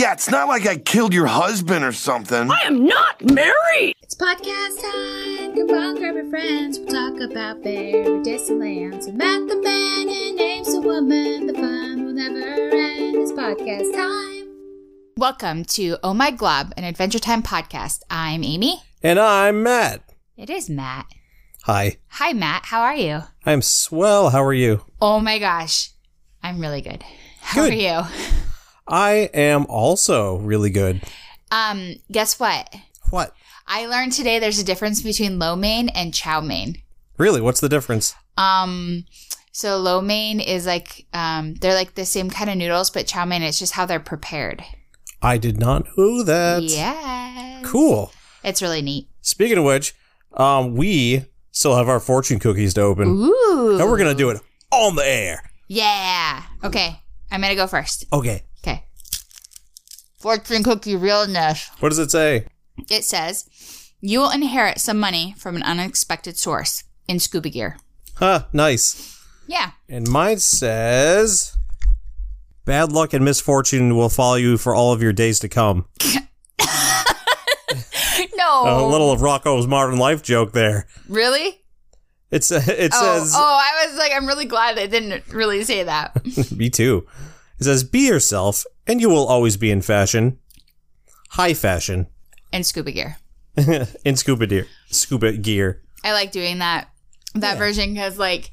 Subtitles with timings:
[0.00, 2.50] Yeah, it's not like I killed your husband or something.
[2.50, 3.94] I am not married!
[4.00, 5.54] It's podcast time.
[5.54, 6.78] Come on, grab your friends.
[6.78, 9.04] We'll talk about fairy distant lands.
[9.04, 11.48] So Matt the man and names a woman.
[11.48, 13.16] The fun will never end.
[13.16, 14.48] It's podcast time.
[15.18, 18.00] Welcome to Oh My Glob, an Adventure Time podcast.
[18.08, 18.82] I'm Amy.
[19.02, 20.02] And I'm Matt.
[20.34, 21.08] It is Matt.
[21.64, 21.98] Hi.
[22.12, 22.64] Hi, Matt.
[22.64, 23.24] How are you?
[23.44, 24.30] I'm swell.
[24.30, 24.82] How are you?
[25.02, 25.90] Oh my gosh.
[26.42, 27.04] I'm really good.
[27.42, 27.74] How Good.
[27.74, 28.46] are you?
[28.90, 31.00] I am also really good.
[31.50, 32.74] Um, guess what?
[33.10, 33.34] What?
[33.66, 36.76] I learned today there's a difference between lo mein and chow mein.
[37.18, 37.40] Really?
[37.40, 38.14] What's the difference?
[38.36, 39.04] Um,
[39.52, 43.24] so lo mein is like, um, they're like the same kind of noodles, but chow
[43.24, 44.64] mein it's just how they're prepared.
[45.22, 46.62] I did not know that.
[46.62, 47.60] Yeah.
[47.62, 48.12] Cool.
[48.42, 49.08] It's really neat.
[49.20, 49.94] Speaking of which,
[50.32, 53.08] um, we still have our fortune cookies to open.
[53.08, 53.78] Ooh.
[53.78, 54.40] And we're going to do it
[54.72, 55.42] on the air.
[55.68, 56.42] Yeah.
[56.64, 56.98] Okay.
[57.30, 58.06] I'm going to go first.
[58.12, 58.42] Okay.
[60.20, 61.70] Fortune cookie realness.
[61.80, 62.46] What does it say?
[62.90, 63.48] It says,
[64.00, 67.78] you will inherit some money from an unexpected source in scuba gear.
[68.14, 69.18] Huh, nice.
[69.46, 69.70] Yeah.
[69.88, 71.56] And mine says
[72.66, 75.86] bad luck and misfortune will follow you for all of your days to come.
[78.36, 78.86] No.
[78.86, 80.86] A little of Rocko's modern life joke there.
[81.08, 81.60] Really?
[82.30, 85.62] It's uh, it Oh, says oh, I was like, I'm really glad they didn't really
[85.62, 86.16] say that.
[86.56, 87.06] Me too.
[87.58, 90.38] It says, "Be yourself, and you will always be in fashion,
[91.30, 92.06] high fashion,
[92.52, 93.16] in scuba gear.
[94.04, 96.88] in scuba gear, scuba gear." I like doing that
[97.34, 97.58] that Yeah.
[97.58, 98.50] version because like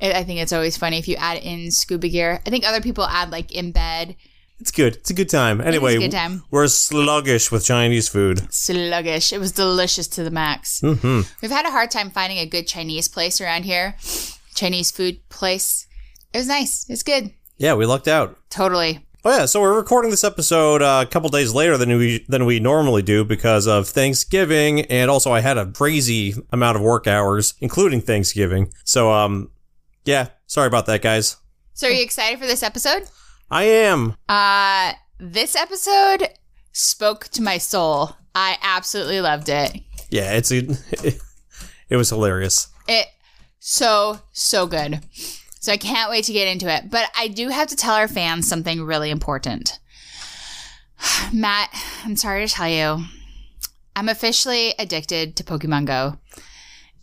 [0.00, 2.40] it, I think it's always funny if you add in scuba gear.
[2.46, 4.16] I think other people add like in bed.
[4.60, 4.96] It's good.
[4.96, 5.60] It's a good time.
[5.60, 6.44] Anyway, good time.
[6.50, 8.46] we're sluggish with Chinese food.
[8.52, 9.32] Sluggish.
[9.32, 10.80] It was delicious to the max.
[10.80, 13.96] hmm We've had a hard time finding a good Chinese place around here.
[14.54, 15.86] Chinese food place.
[16.32, 16.86] It was nice.
[16.88, 17.32] It's good.
[17.58, 18.38] Yeah, we lucked out.
[18.48, 19.04] Totally.
[19.26, 22.44] Oh yeah, so we're recording this episode uh, a couple days later than we than
[22.44, 27.06] we normally do because of Thanksgiving, and also I had a crazy amount of work
[27.06, 28.70] hours, including Thanksgiving.
[28.84, 29.50] So um,
[30.04, 31.38] yeah, sorry about that, guys.
[31.72, 33.04] So are you excited for this episode?
[33.50, 34.14] I am.
[34.28, 36.28] Uh this episode
[36.72, 38.10] spoke to my soul.
[38.34, 39.80] I absolutely loved it.
[40.10, 40.68] Yeah, it's a.
[41.88, 42.68] It was hilarious.
[42.88, 43.06] It
[43.58, 45.00] so so good.
[45.64, 46.90] So I can't wait to get into it.
[46.90, 49.78] But I do have to tell our fans something really important.
[51.32, 51.70] Matt,
[52.04, 53.02] I'm sorry to tell you.
[53.96, 56.18] I'm officially addicted to Pokemon Go.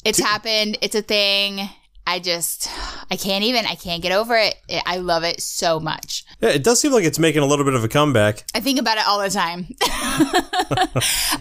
[0.06, 0.78] It's happened.
[0.84, 1.70] It's a thing.
[2.06, 2.70] I just
[3.10, 4.54] I can't even I can't get over it.
[4.86, 6.24] I love it so much.
[6.40, 8.44] Yeah, it does seem like it's making a little bit of a comeback.
[8.54, 9.66] I think about it all the time.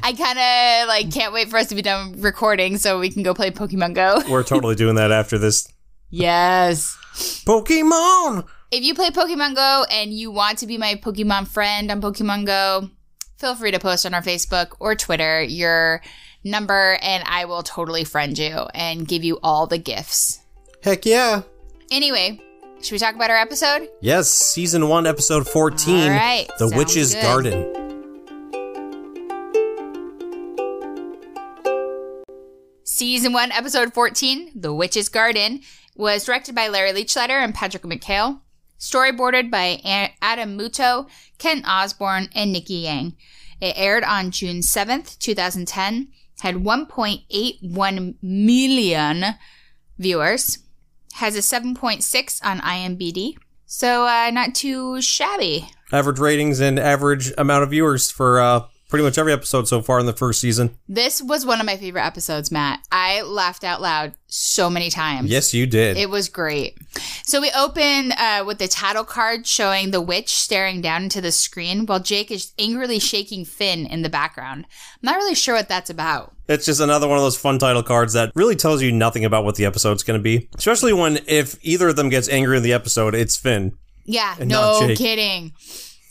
[0.03, 3.23] I kind of like can't wait for us to be done recording so we can
[3.23, 4.23] go play Pokemon Go.
[4.27, 5.71] We're totally doing that after this.
[6.11, 6.97] Yes.
[7.47, 8.47] Pokemon.
[8.71, 12.47] If you play Pokemon Go and you want to be my Pokemon friend on Pokemon
[12.47, 12.91] Go,
[13.39, 16.03] feel free to post on our Facebook or Twitter your
[16.45, 20.41] number and I will totally friend you and give you all the gifts.
[20.83, 21.43] Heck yeah.
[21.91, 22.41] Anyway,
[22.81, 23.89] should we talk about our episode?
[24.01, 26.11] Yes, season one, episode fourteen.
[26.13, 27.23] All right, The sounds Witch's good.
[27.23, 27.77] Garden.
[32.85, 35.61] Season 1, Episode 14, The Witch's Garden,
[36.01, 38.41] was directed by Larry Leichliter and Patrick McHale.
[38.79, 39.79] Storyboarded by
[40.23, 41.07] Adam Muto,
[41.37, 43.15] Ken Osborne, and Nikki Yang.
[43.61, 46.09] It aired on June 7th, 2010,
[46.41, 49.25] had 1.81 million
[49.99, 50.59] viewers,
[51.15, 53.37] has a 7.6 on IMBD,
[53.67, 55.69] so uh, not too shabby.
[55.93, 60.01] Average ratings and average amount of viewers for uh, pretty much every episode so far
[60.01, 60.77] in the first season.
[60.89, 62.81] This was one of my favorite episodes, Matt.
[62.91, 65.31] I laughed out loud so many times.
[65.31, 65.97] Yes, you did.
[65.97, 66.77] It was great.
[67.25, 71.33] So we open uh, with the title card showing the witch staring down into the
[71.33, 74.67] screen while Jake is angrily shaking Finn in the background.
[74.69, 76.35] I'm not really sure what that's about.
[76.49, 79.45] It's just another one of those fun title cards that really tells you nothing about
[79.45, 80.49] what the episode's going to be.
[80.57, 83.73] Especially when if either of them gets angry in the episode, it's Finn.
[84.05, 85.53] Yeah, no kidding.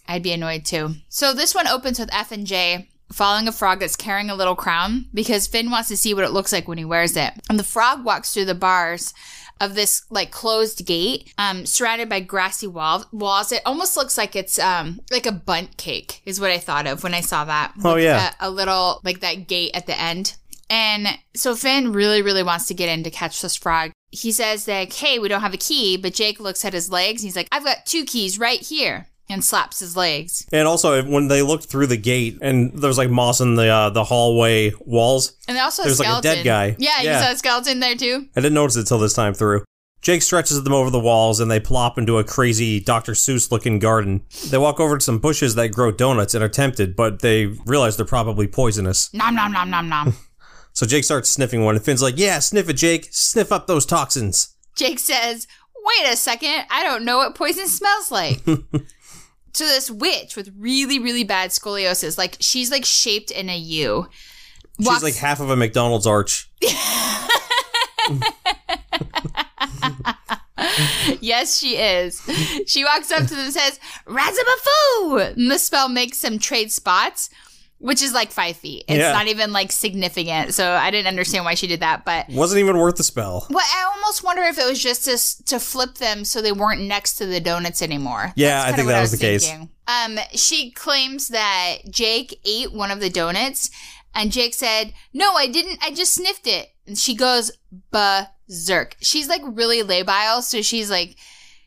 [0.09, 0.95] I'd be annoyed too.
[1.07, 4.55] So this one opens with F and J following a frog that's carrying a little
[4.55, 7.33] crown because Finn wants to see what it looks like when he wears it.
[7.49, 9.13] And the frog walks through the bars
[9.61, 13.51] of this like closed gate, um, surrounded by grassy wall- walls.
[13.51, 17.03] It almost looks like it's um like a bunt cake is what I thought of
[17.03, 17.73] when I saw that.
[17.83, 18.33] Oh, With yeah.
[18.39, 20.35] a, a little like that gate at the end.
[20.71, 23.91] And so Finn really, really wants to get in to catch this frog.
[24.11, 27.21] He says like, "Hey, we don't have a key," but Jake looks at his legs.
[27.21, 30.45] And he's like, "I've got two keys right here," and slaps his legs.
[30.51, 33.67] And also, when they looked through the gate and there was like moss in the
[33.67, 36.75] uh, the hallway walls, And they also There's, like, a dead guy.
[36.79, 37.17] Yeah, Yeah.
[37.19, 38.27] you saw a skeleton there too.
[38.35, 39.63] I didn't notice it till this time through.
[40.01, 43.11] Jake stretches them over the walls and they plop into a crazy Dr.
[43.11, 44.21] Seuss looking garden.
[44.49, 47.97] They walk over to some bushes that grow donuts and are tempted, but they realize
[47.97, 49.13] they're probably poisonous.
[49.13, 50.15] Nom nom nom nom nom.
[50.71, 53.09] So Jake starts sniffing one and Finn's like, Yeah, sniff it, Jake.
[53.11, 54.55] Sniff up those toxins.
[54.77, 55.45] Jake says,
[55.83, 58.39] Wait a second, I don't know what poison smells like.
[59.53, 64.07] so this witch with really, really bad scoliosis, like she's like shaped in a U.
[64.81, 66.49] She's like half of a McDonald's arch.
[71.19, 72.21] yes, she is.
[72.65, 75.33] She walks up to them and says, Razabafoo!
[75.35, 77.29] And the spell makes some trade spots,
[77.79, 78.83] which is like five feet.
[78.87, 79.11] It's Yeah.
[79.13, 80.53] not even like significant.
[80.53, 82.05] So I didn't understand why she did that.
[82.05, 83.47] But Wasn't even worth the spell.
[83.49, 86.81] well, I almost wonder if it was just to, to flip them so they weren't
[86.81, 88.31] next to the donuts anymore.
[88.35, 89.51] Yeah, I think that was the case.
[89.87, 93.71] Um, she claims that Jake ate one of the donuts,
[94.13, 95.79] and Jake said, "No, I didn't.
[95.81, 97.51] I just sniffed it." And she goes
[97.91, 98.95] berserk.
[99.01, 101.15] She's like really labile, so she's like,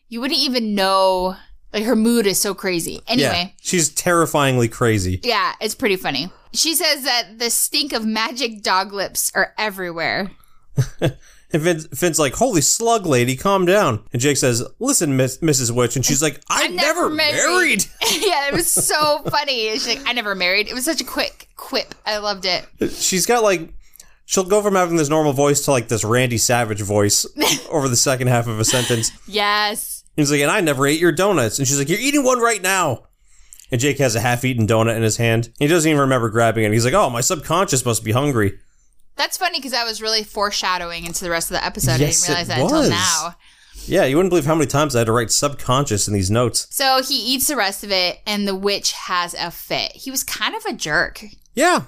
[0.09, 1.37] you wouldn't even know.
[1.73, 3.01] Like her mood is so crazy.
[3.07, 5.21] Anyway, Yeah, she's terrifyingly crazy.
[5.23, 6.31] yeah, it's pretty funny.
[6.53, 10.31] She says that the stink of magic dog lips are everywhere.
[11.55, 15.71] And Finn, Finn's like, "Holy slug, lady, calm down." And Jake says, "Listen, Miss, Mrs.
[15.71, 19.69] Witch," and she's like, "I'm, never, married." yeah, it was so funny.
[19.73, 20.69] She's like, I never married.
[20.69, 21.95] It was such a quick quip.
[22.07, 22.65] I loved it.
[22.93, 23.69] She's got like,
[24.25, 27.27] she'll go from having this normal voice to like this Randy Savage voice
[27.71, 29.13] over the second half of a sentence.
[29.29, 30.02] Yes.
[30.17, 32.61] He's like, "And I never ate your donuts," and she's like, "You're eating one right
[32.63, 33.05] now."
[33.71, 35.51] And Jake has a half-eaten donut in his hand.
[35.59, 36.73] He doesn't even remember grabbing it.
[36.73, 38.53] He's like, "Oh, my subconscious must be hungry."
[39.17, 42.01] That's funny because that was really foreshadowing into the rest of the episode.
[42.01, 42.91] Yes, I didn't realize it that until was.
[42.91, 43.35] now.
[43.87, 46.67] Yeah, you wouldn't believe how many times I had to write subconscious in these notes.
[46.71, 49.93] So he eats the rest of it, and the witch has a fit.
[49.93, 51.25] He was kind of a jerk.
[51.55, 51.85] Yeah,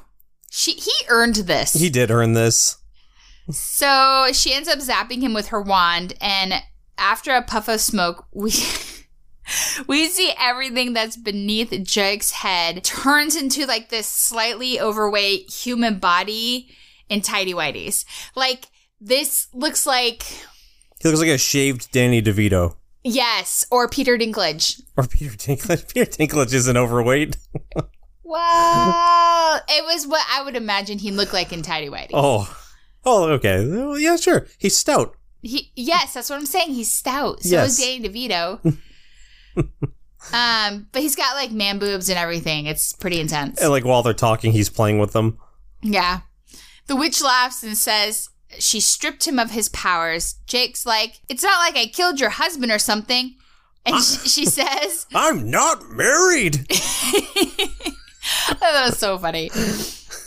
[0.50, 1.74] She he earned this.
[1.74, 2.76] he did earn this.
[3.50, 6.54] So she ends up zapping him with her wand, and
[6.98, 8.52] after a puff of smoke, we
[9.86, 16.68] we see everything that's beneath Jake's head turns into like this slightly overweight human body
[17.08, 18.04] in tidy whities.
[18.34, 18.66] Like
[19.00, 20.22] this looks like
[21.00, 22.76] He looks like a shaved Danny DeVito.
[23.02, 24.80] yes, or Peter Dinklage.
[24.96, 25.88] Or Peter Dinklage.
[25.94, 27.36] Peter Dinklage isn't overweight.
[28.26, 32.10] Well, it was what I would imagine he looked like in tidy whities.
[32.14, 32.50] Oh.
[33.04, 33.64] Oh, okay.
[33.68, 34.46] Well, yeah, sure.
[34.58, 35.14] He's stout.
[35.46, 36.72] He, yes, that's what I'm saying.
[36.72, 37.42] He's stout.
[37.42, 37.78] So Yes.
[37.78, 38.76] is Danny DeVito.
[40.32, 42.66] um, but he's got like man boobs and everything.
[42.66, 43.60] It's pretty intense.
[43.60, 45.38] And like while they're talking, he's playing with them.
[45.82, 46.20] Yeah.
[46.86, 50.36] The witch laughs and says she stripped him of his powers.
[50.46, 53.34] Jake's like, "It's not like I killed your husband or something."
[53.86, 56.66] And she, she says, I'm not married.
[58.50, 59.50] oh, "That was so funny."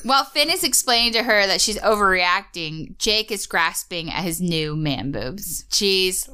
[0.03, 4.75] While Finn is explaining to her that she's overreacting, Jake is grasping at his new
[4.75, 5.65] man boobs.
[5.69, 6.29] Jeez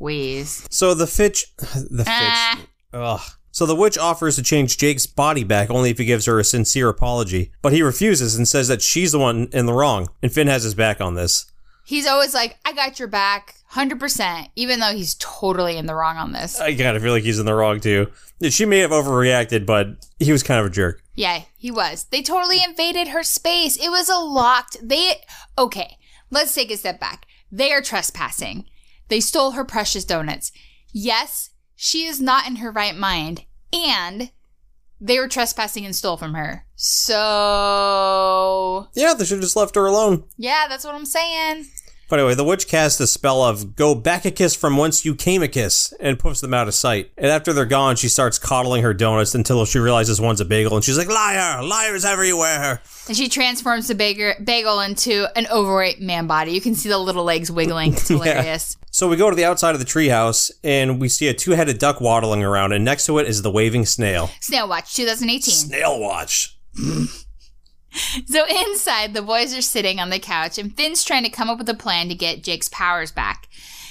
[0.00, 0.66] Louise.
[0.70, 2.08] So the Fitch, the Fitch.
[2.08, 2.60] Ah.
[2.92, 3.20] Ugh.
[3.56, 6.44] So the witch offers to change Jake's body back only if he gives her a
[6.44, 10.30] sincere apology, but he refuses and says that she's the one in the wrong, and
[10.30, 11.50] Finn has his back on this.
[11.86, 16.16] He's always like, I got your back, 100%, even though he's totally in the wrong
[16.16, 16.60] on this.
[16.60, 18.10] I kind of feel like he's in the wrong too.
[18.50, 21.00] She may have overreacted, but he was kind of a jerk.
[21.14, 22.06] Yeah, he was.
[22.10, 23.76] They totally invaded her space.
[23.76, 24.76] It was a locked.
[24.82, 25.14] They.
[25.56, 25.96] Okay,
[26.28, 27.24] let's take a step back.
[27.52, 28.66] They are trespassing.
[29.06, 30.50] They stole her precious donuts.
[30.92, 34.32] Yes, she is not in her right mind, and
[35.00, 36.64] they were trespassing and stole from her.
[36.76, 37.18] So.
[38.94, 40.24] Yeah, they should have just left her alone.
[40.36, 41.66] Yeah, that's what I'm saying.
[42.08, 45.16] But anyway, the witch casts a spell of go back a kiss from whence you
[45.16, 47.10] came a kiss and puts them out of sight.
[47.18, 50.76] And after they're gone, she starts coddling her donuts until she realizes one's a bagel
[50.76, 52.80] and she's like, liar, liars everywhere.
[53.08, 56.52] And she transforms the bagel, bagel into an overweight man body.
[56.52, 57.94] You can see the little legs wiggling.
[57.94, 58.76] It's hilarious.
[58.96, 62.00] So we go to the outside of the treehouse and we see a two-headed duck
[62.00, 64.30] waddling around and next to it is the waving snail.
[64.40, 65.54] Snail Watch 2018.
[65.54, 66.58] Snail watch.
[68.26, 71.56] So inside, the boys are sitting on the couch, and Finn's trying to come up
[71.56, 73.48] with a plan to get Jake's powers back.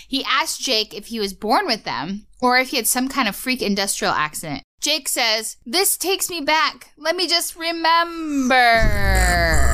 [0.07, 3.27] He asks Jake if he was born with them or if he had some kind
[3.27, 4.61] of freak industrial accident.
[4.79, 6.91] Jake says, This takes me back.
[6.99, 8.51] Let me just remember.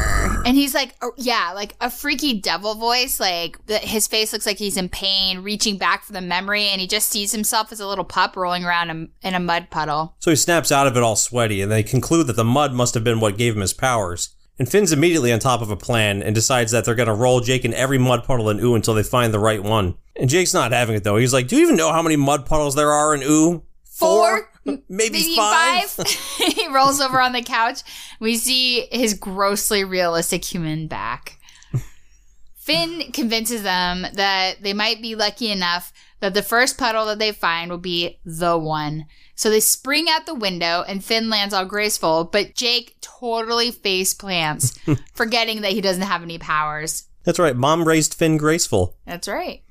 [0.45, 3.19] And he's like, oh, Yeah, like a freaky devil voice.
[3.19, 6.81] Like the, his face looks like he's in pain, reaching back for the memory, and
[6.81, 10.15] he just sees himself as a little pup rolling around in, in a mud puddle.
[10.19, 12.93] So he snaps out of it all sweaty and they conclude that the mud must
[12.93, 14.36] have been what gave him his powers.
[14.60, 17.39] And Finn's immediately on top of a plan and decides that they're going to roll
[17.39, 19.95] Jake in every mud puddle in Ooo until they find the right one.
[20.15, 21.17] And Jake's not having it though.
[21.17, 23.63] He's like, Do you even know how many mud puddles there are in Ooo?
[23.91, 24.50] Four?
[24.63, 25.89] Maybe, maybe five?
[25.89, 26.07] five.
[26.38, 27.81] he rolls over on the couch.
[28.19, 31.38] We see his grossly realistic human back.
[32.55, 37.31] Finn convinces them that they might be lucky enough that the first puddle that they
[37.31, 39.07] find will be the one.
[39.36, 44.13] So they spring out the window and Finn lands all graceful, but Jake totally face
[44.13, 44.77] plants,
[45.13, 47.07] forgetting that he doesn't have any powers.
[47.24, 47.55] That's right.
[47.55, 48.95] Mom raised Finn graceful.
[49.05, 49.63] That's right.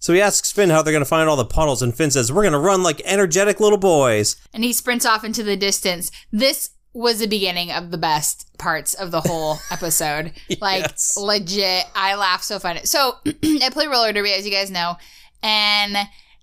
[0.00, 2.32] So he asks Finn how they're going to find all the puddles, and Finn says,
[2.32, 4.36] We're going to run like energetic little boys.
[4.52, 6.10] And he sprints off into the distance.
[6.32, 10.32] This was the beginning of the best parts of the whole episode.
[10.60, 11.16] Like Yes.
[11.16, 12.78] legit, I laugh so fun.
[12.84, 14.96] So I play roller derby, as you guys know,
[15.42, 15.96] and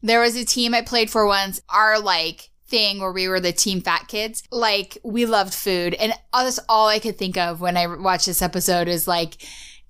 [0.03, 1.59] there was a team I played for once.
[1.69, 4.43] Our like thing where we were the team fat kids.
[4.51, 8.41] Like we loved food, and that's all I could think of when I watched this
[8.43, 9.37] episode is like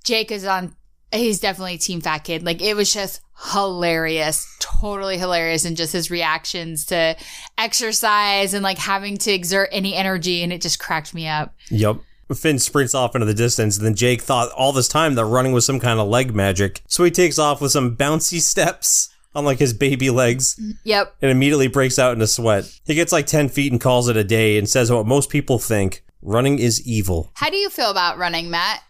[0.05, 0.74] Jake is on.
[1.12, 2.43] He's definitely team fat kid.
[2.43, 3.21] Like it was just
[3.53, 7.15] hilarious, totally hilarious, and just his reactions to
[7.58, 11.53] exercise and like having to exert any energy, and it just cracked me up.
[11.70, 11.98] Yep.
[12.36, 15.53] Finn sprints off into the distance, and then Jake thought all this time that running
[15.53, 16.82] was some kind of leg magic.
[16.88, 21.15] So he takes off with some bouncy steps on like his baby legs mm, Yep.
[21.22, 22.70] and immediately breaks out into sweat.
[22.86, 25.58] He gets like 10 feet and calls it a day and says what most people
[25.60, 27.32] think running is evil.
[27.36, 28.82] How do you feel about running, Matt?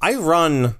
[0.00, 0.76] I run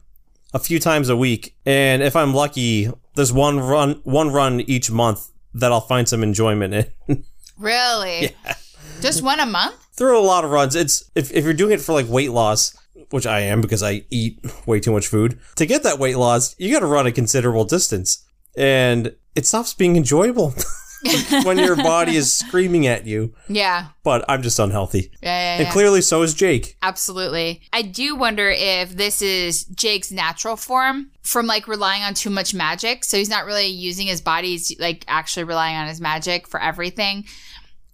[0.54, 4.90] a few times a week, and if I'm lucky, there's one run one run each
[4.90, 6.74] month that I'll find some enjoyment
[7.08, 7.24] in.
[7.58, 8.34] Really?
[8.44, 8.54] Yeah.
[9.00, 9.76] Just one a month?
[9.94, 12.76] Through a lot of runs, it's if, if you're doing it for like weight loss,
[13.10, 16.54] which I am because I eat way too much food, to get that weight loss,
[16.58, 18.26] you got to run a considerable distance,
[18.58, 20.54] and it stops being enjoyable
[21.44, 23.34] when your body is screaming at you.
[23.48, 23.88] Yeah.
[24.02, 26.76] But I'm just unhealthy, Yeah, yeah, and clearly so is Jake.
[26.82, 27.62] Absolutely.
[27.72, 32.54] I do wonder if this is Jake's natural form from like relying on too much
[32.54, 33.04] magic.
[33.04, 36.60] So he's not really using his body, he's like actually relying on his magic for
[36.60, 37.24] everything.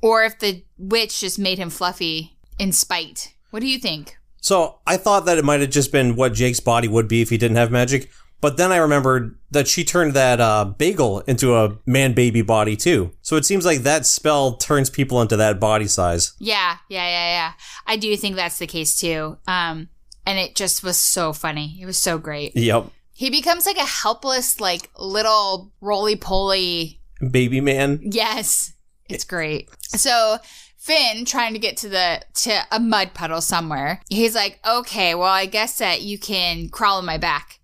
[0.02, 3.34] Or if the witch just made him fluffy in spite.
[3.50, 4.16] What do you think?
[4.40, 7.30] So I thought that it might have just been what Jake's body would be if
[7.30, 8.10] he didn't have magic.
[8.42, 12.76] But then I remembered that she turned that uh, bagel into a man baby body
[12.76, 13.12] too.
[13.22, 16.34] So it seems like that spell turns people into that body size.
[16.38, 17.52] Yeah, yeah, yeah, yeah.
[17.86, 19.38] I do think that's the case too.
[19.46, 19.88] Um,
[20.26, 21.78] and it just was so funny.
[21.80, 22.54] It was so great.
[22.54, 22.90] Yep.
[23.14, 28.00] He becomes like a helpless, like little roly poly Baby man.
[28.02, 28.72] Yes,
[29.08, 29.70] it's great.
[29.88, 30.38] So
[30.76, 34.00] Finn trying to get to the to a mud puddle somewhere.
[34.08, 37.60] He's like, okay, well, I guess that you can crawl on my back.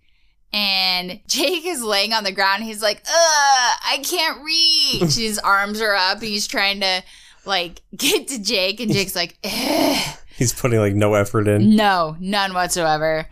[0.51, 2.63] And Jake is laying on the ground.
[2.63, 5.15] He's like, ugh, I can't reach.
[5.17, 6.21] His arms are up.
[6.21, 7.03] He's trying to
[7.45, 11.75] like get to Jake, and Jake's like, "Ugh." He's putting like no effort in.
[11.75, 13.27] No, none whatsoever.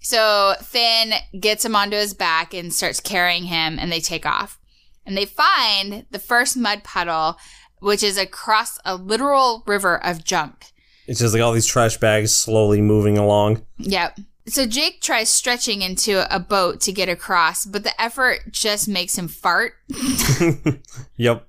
[0.00, 4.58] So Finn gets him onto his back and starts carrying him, and they take off.
[5.06, 7.38] And they find the first mud puddle,
[7.80, 10.66] which is across a literal river of junk.
[11.06, 13.64] It's just like all these trash bags slowly moving along.
[13.78, 14.18] Yep.
[14.46, 19.16] So Jake tries stretching into a boat to get across, but the effort just makes
[19.16, 19.74] him fart.
[21.16, 21.46] Yep.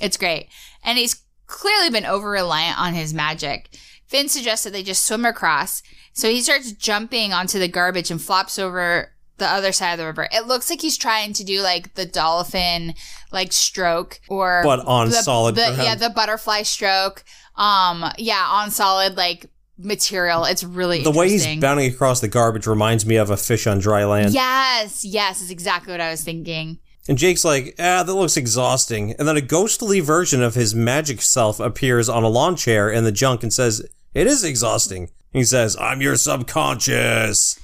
[0.00, 0.48] It's great.
[0.82, 3.68] And he's clearly been over reliant on his magic.
[4.08, 5.82] Finn suggests that they just swim across.
[6.12, 10.06] So he starts jumping onto the garbage and flops over the other side of the
[10.06, 10.28] river.
[10.32, 12.94] It looks like he's trying to do like the dolphin
[13.32, 17.24] like stroke or But on the, solid the, yeah, the butterfly stroke.
[17.56, 19.46] Um yeah, on solid like
[19.78, 20.44] material.
[20.44, 23.78] It's really The way he's bounding across the garbage reminds me of a fish on
[23.78, 24.32] dry land.
[24.32, 26.78] Yes, yes, is exactly what I was thinking.
[27.08, 29.12] And Jake's like, ah, that looks exhausting.
[29.18, 33.04] And then a ghostly version of his magic self appears on a lawn chair in
[33.04, 35.10] the junk and says, it is exhausting.
[35.32, 37.60] He says, I'm your subconscious.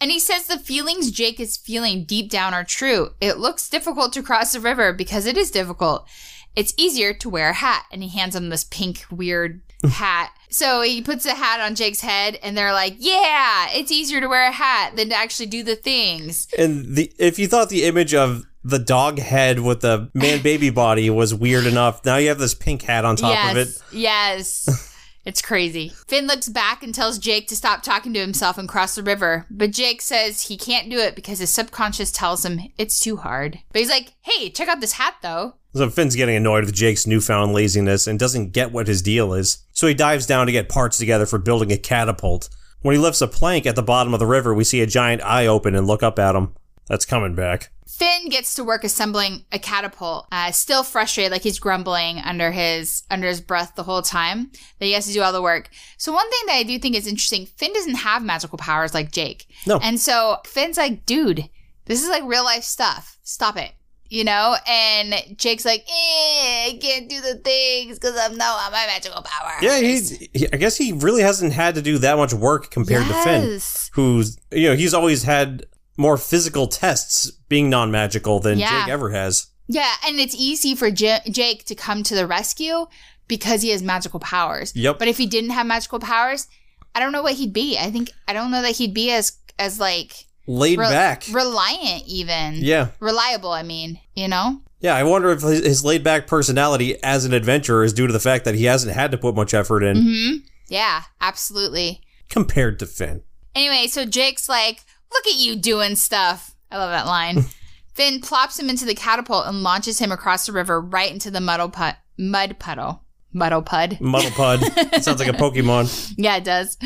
[0.00, 3.10] And he says the feelings Jake is feeling deep down are true.
[3.20, 6.08] It looks difficult to cross the river because it is difficult.
[6.56, 7.84] It's easier to wear a hat.
[7.92, 10.32] And he hands him this pink, weird hat.
[10.50, 14.26] So he puts a hat on Jake's head, and they're like, Yeah, it's easier to
[14.26, 16.48] wear a hat than to actually do the things.
[16.58, 20.70] And the if you thought the image of the dog head with the man baby
[20.70, 23.82] body was weird enough, now you have this pink hat on top yes, of it.
[23.92, 24.86] yes.
[25.24, 25.92] It's crazy.
[26.08, 29.46] Finn looks back and tells Jake to stop talking to himself and cross the river.
[29.50, 33.58] But Jake says he can't do it because his subconscious tells him it's too hard.
[33.72, 35.54] But he's like, hey, check out this hat though.
[35.74, 39.58] So Finn's getting annoyed with Jake's newfound laziness and doesn't get what his deal is.
[39.72, 42.48] So he dives down to get parts together for building a catapult.
[42.82, 45.22] When he lifts a plank at the bottom of the river, we see a giant
[45.22, 46.54] eye open and look up at him.
[46.88, 47.70] That's coming back.
[47.90, 53.02] Finn gets to work assembling a catapult, uh, still frustrated, like he's grumbling under his
[53.10, 55.68] under his breath the whole time that he has to do all the work.
[55.98, 59.10] So one thing that I do think is interesting, Finn doesn't have magical powers like
[59.10, 59.78] Jake, No.
[59.82, 61.48] and so Finn's like, dude,
[61.86, 63.18] this is like real life stuff.
[63.22, 63.72] Stop it.
[64.08, 68.72] You know, and Jake's like, eh, I can't do the things because I'm no, I'm
[68.72, 69.52] my magical power.
[69.62, 70.10] Yeah, he's.
[70.32, 73.60] He, I guess he really hasn't had to do that much work compared to Finn,
[73.92, 75.64] who's you know he's always had
[76.00, 78.84] more physical tests being non magical than Yeah.
[78.84, 79.46] Jake ever has.
[79.68, 82.86] Yeah, and it's easy for J- Jake to come to the rescue
[83.28, 84.72] because he has magical powers.
[84.74, 84.98] Yep.
[84.98, 86.48] But if he didn't have magical powers,
[86.94, 87.78] I don't know what he'd be.
[87.78, 91.24] I think I don't know that he'd be as as like Laid re- back.
[91.30, 92.56] reliant even.
[92.56, 92.88] yeah.
[92.98, 94.60] Reliable, I mean, you know?
[94.80, 98.12] Yeah, I wonder if his, his laid back personality as an adventurer is due to
[98.12, 100.42] the fact that he hasn't had to put much effort in Mhm.
[100.68, 102.00] Yeah, absolutely.
[102.30, 103.22] compared to Finn.
[103.54, 104.80] Anyway, so Jake's like,
[105.12, 107.44] "Look at you doing stuff." I love that line.
[107.94, 111.40] Finn plops him into the catapult and launches him across the river right into the
[111.40, 113.04] muddle put mud puddle.
[113.32, 114.00] Muddle pud.
[114.00, 114.60] Muddle Pud.
[115.02, 116.14] Sounds like a Pokemon.
[116.16, 116.76] Yeah, it does.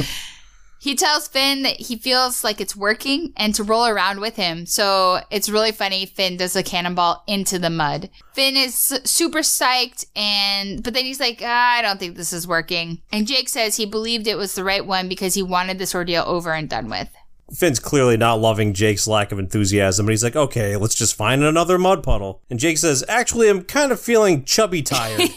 [0.78, 4.66] He tells Finn that he feels like it's working and to roll around with him.
[4.66, 6.04] So it's really funny.
[6.04, 8.10] Finn does a cannonball into the mud.
[8.34, 12.46] Finn is super psyched, and but then he's like, ah, I don't think this is
[12.46, 13.00] working.
[13.10, 16.24] And Jake says he believed it was the right one because he wanted this ordeal
[16.26, 17.08] over and done with.
[17.52, 21.42] Finn's clearly not loving Jake's lack of enthusiasm, but he's like, okay, let's just find
[21.42, 22.42] another mud puddle.
[22.48, 25.20] And Jake says, actually, I'm kind of feeling chubby tired.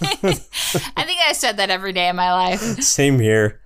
[0.00, 2.60] I think I said that every day of my life.
[2.82, 3.60] Same here.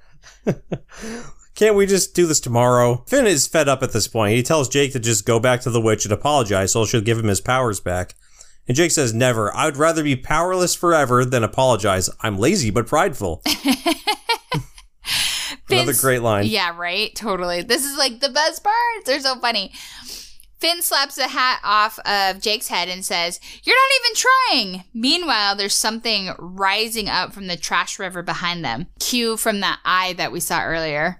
[1.55, 3.05] Can't we just do this tomorrow?
[3.07, 4.35] Finn is fed up at this point.
[4.35, 7.19] He tells Jake to just go back to the witch and apologize so she'll give
[7.19, 8.15] him his powers back.
[8.67, 9.55] And Jake says, Never.
[9.55, 12.09] I would rather be powerless forever than apologize.
[12.21, 13.43] I'm lazy but prideful.
[15.73, 16.47] Another great line.
[16.47, 17.15] Yeah, right.
[17.15, 17.63] Totally.
[17.63, 19.07] This is like the best parts.
[19.07, 19.73] They're so funny.
[20.59, 24.85] Finn slaps the hat off of Jake's head and says, You're not even trying.
[24.95, 28.87] Meanwhile, there's something rising up from the trash river behind them.
[29.01, 31.19] Cue from that eye that we saw earlier.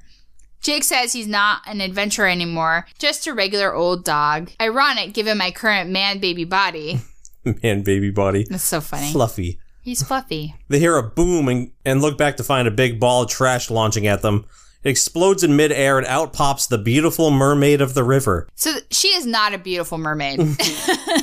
[0.61, 4.53] Jake says he's not an adventurer anymore, just a regular old dog.
[4.61, 7.01] Ironic given my current man baby body.
[7.45, 8.47] Man, baby body.
[8.49, 9.11] That's so funny.
[9.11, 9.59] Fluffy.
[9.83, 10.55] He's fluffy.
[10.69, 13.71] They hear a boom and, and look back to find a big ball of trash
[13.71, 14.47] launching at them.
[14.85, 18.49] It explodes in midair and out pops the beautiful mermaid of the river.
[18.55, 20.39] So she is not a beautiful mermaid.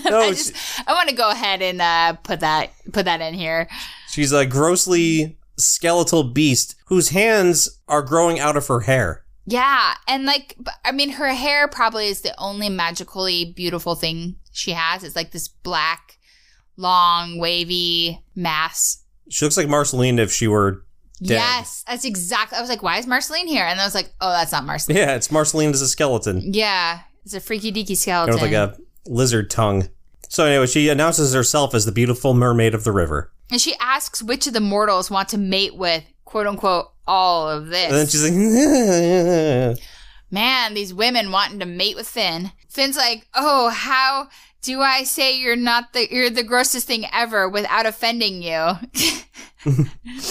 [0.06, 0.54] No, I just
[0.88, 3.68] I want to go ahead and uh, put that put that in here.
[4.10, 9.24] she's a grossly skeletal beast whose hands are growing out of her hair.
[9.46, 14.72] Yeah, and like I mean, her hair probably is the only magically beautiful thing she
[14.72, 15.04] has.
[15.04, 16.18] It's like this black,
[16.80, 19.04] long, wavy mass.
[19.30, 20.86] She looks like Marceline if she were.
[21.22, 21.36] Dead.
[21.36, 22.58] Yes, that's exactly.
[22.58, 23.66] I was like, why is Marceline here?
[23.66, 24.98] And I was like, oh, that's not Marceline.
[24.98, 26.42] Yeah, it's Marceline as a skeleton.
[26.54, 28.36] Yeah, it's a freaky deaky Kind skeleton.
[28.36, 29.90] of like a lizard tongue.
[30.30, 33.34] So anyway, she announces herself as the beautiful mermaid of the river.
[33.52, 37.68] and she asks which of the mortals want to mate with quote unquote all of
[37.68, 37.86] this.
[37.88, 39.80] And then she's like,
[40.32, 42.52] Man, these women wanting to mate with Finn.
[42.70, 44.30] Finn's like, "Oh, how
[44.62, 48.74] do I say you're not the you're the grossest thing ever without offending you?"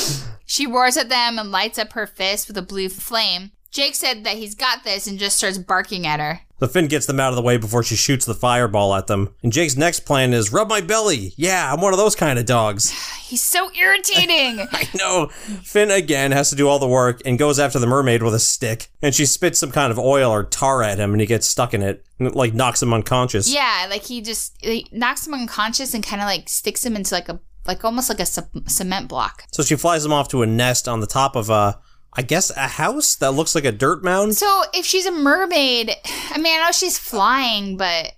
[0.47, 3.53] she roars at them and lights up her fist with a blue flame.
[3.71, 6.41] Jake said that he's got this and just starts barking at her.
[6.61, 9.35] So Finn gets them out of the way before she shoots the fireball at them.
[9.43, 11.33] And Jake's next plan is rub my belly.
[11.37, 12.91] Yeah, I'm one of those kind of dogs.
[13.29, 14.67] He's so irritating.
[14.73, 15.27] I know.
[15.29, 18.41] Finn again has to do all the work and goes after the mermaid with a
[18.41, 18.89] stick.
[19.03, 21.75] And she spits some kind of oil or tar at him and he gets stuck
[21.75, 22.05] in it.
[22.19, 23.53] And it like knocks him unconscious.
[23.53, 27.15] yeah, like he just he knocks him unconscious and kind of like sticks him into
[27.15, 29.45] like a like almost like a cement block.
[29.53, 31.79] So she flies him off to a nest on the top of a,
[32.15, 34.35] I guess, a house that looks like a dirt mound.
[34.37, 35.91] So if she's a mermaid,
[36.31, 38.13] I mean, I know she's flying, but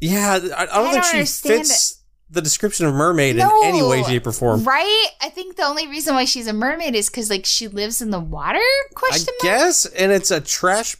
[0.00, 3.62] Yeah, I, I don't I think don't she understand fits the description of mermaid No.
[3.62, 4.64] in any way, shape, or form.
[4.64, 5.06] Right?
[5.20, 8.10] I think the only reason why she's a mermaid is because like she lives in
[8.10, 8.58] the water?
[8.58, 10.96] I Question guess, and it's a trash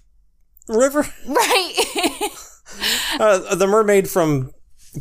[0.68, 1.06] river.
[1.26, 2.30] Right.
[3.18, 4.52] Uh, the mermaid from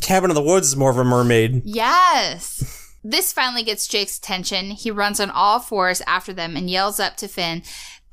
[0.02, 1.62] Cabin in the Woods is more of a mermaid.
[1.66, 2.85] yes.
[3.08, 4.72] This finally gets Jake's attention.
[4.72, 7.62] He runs on all fours after them and yells up to Finn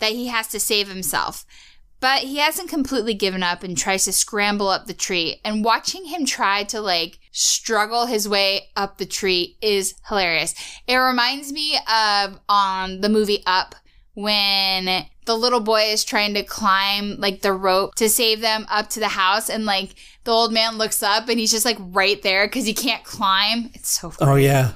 [0.01, 1.47] that he has to save himself.
[1.99, 5.41] But he hasn't completely given up and tries to scramble up the tree.
[5.47, 10.55] And watching him try to like struggle his way up the tree is hilarious.
[10.87, 13.75] It reminds me of on the movie Up
[14.13, 18.91] when the little boy is trying to climb like the rope to save them up
[18.91, 22.21] to the house and like the old man looks up and he's just like right
[22.21, 23.71] there because he can't climb.
[23.73, 24.31] It's so oh, funny.
[24.31, 24.73] Oh yeah.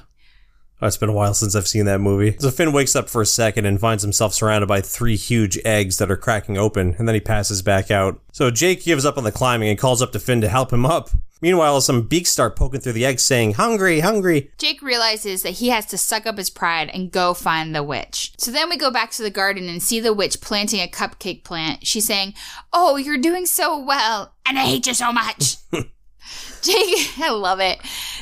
[0.81, 2.35] It's been a while since I've seen that movie.
[2.39, 5.97] So Finn wakes up for a second and finds himself surrounded by three huge eggs
[5.97, 8.19] that are cracking open, and then he passes back out.
[8.31, 10.85] So Jake gives up on the climbing and calls up to Finn to help him
[10.85, 11.09] up.
[11.41, 14.51] Meanwhile, some beaks start poking through the eggs saying, Hungry, hungry.
[14.57, 18.33] Jake realizes that he has to suck up his pride and go find the witch.
[18.37, 21.43] So then we go back to the garden and see the witch planting a cupcake
[21.43, 21.85] plant.
[21.85, 22.33] She's saying,
[22.73, 25.57] Oh, you're doing so well, and I hate you so much.
[26.61, 27.79] Jake, I love it.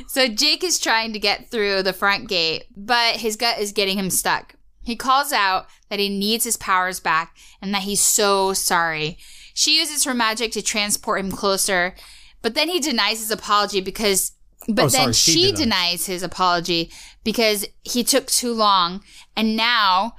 [0.08, 3.98] So Jake is trying to get through the front gate, but his gut is getting
[3.98, 4.56] him stuck.
[4.84, 9.18] He calls out that he needs his powers back and that he's so sorry.
[9.54, 11.96] She uses her magic to transport him closer,
[12.42, 14.34] but then he denies his apology because.
[14.68, 16.08] But Oh, then sorry, she she denies.
[16.08, 16.92] his apology
[17.24, 19.04] because he took too long,
[19.36, 20.16] and now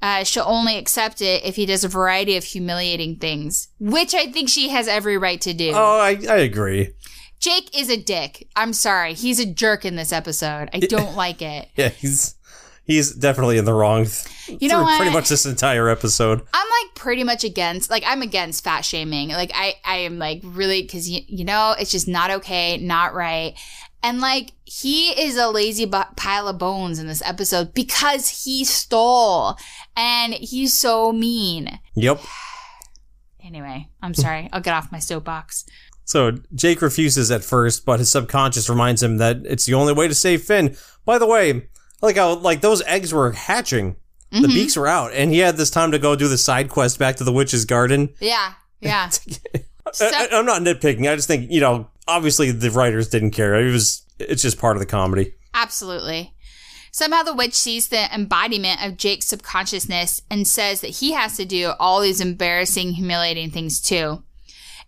[0.00, 4.32] uh, she'll only accept it if he does a variety of humiliating things, which I
[4.32, 5.72] think she has every right to do.
[5.74, 6.94] Oh, I, I agree.
[7.40, 8.48] Jake is a dick.
[8.54, 9.14] I'm sorry.
[9.14, 10.68] He's a jerk in this episode.
[10.72, 11.68] I don't like it.
[11.76, 12.34] Yeah, he's
[12.84, 14.04] he's definitely in the wrong.
[14.06, 14.96] th- You know what?
[14.98, 16.42] Pretty much this entire episode.
[16.52, 19.30] I'm like pretty much against, like, I'm against fat shaming.
[19.30, 23.14] Like, I, I am like really, cause you, you know, it's just not okay, not
[23.14, 23.54] right.
[24.02, 28.64] And like, he is a lazy bu- pile of bones in this episode because he
[28.64, 29.56] stole
[29.96, 31.78] and he's so mean.
[31.94, 32.20] Yep.
[33.42, 34.48] Anyway, I'm sorry.
[34.52, 35.64] I'll get off my soapbox.
[36.10, 40.08] So Jake refuses at first, but his subconscious reminds him that it's the only way
[40.08, 40.76] to save Finn.
[41.04, 41.68] By the way,
[42.02, 43.94] like how like those eggs were hatching,
[44.32, 44.54] the Mhm.
[44.54, 47.14] beaks were out, and he had this time to go do the side quest back
[47.18, 48.08] to the witch's garden.
[48.20, 48.54] Yeah.
[48.80, 49.10] Yeah.
[49.92, 51.10] So- I- I'm not nitpicking.
[51.10, 53.54] I just think you know, obviously the writers didn't care.
[53.56, 55.34] It was it's just part of the comedy.
[55.54, 56.34] Absolutely.
[56.92, 61.44] Somehow the witch sees the embodiment of Jake's subconsciousness and says that he has to
[61.44, 64.22] do all these embarrassing, humiliating things too.